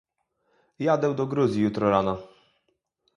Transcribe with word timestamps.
Jadę 0.79 1.15
do 1.15 1.27
Gruzji 1.27 1.61
jutro 1.63 1.89
rano 1.89 2.17